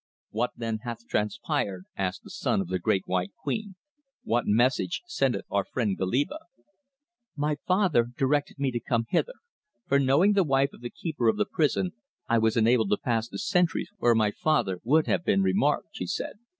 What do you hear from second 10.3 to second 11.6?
the wife of the Keeper of the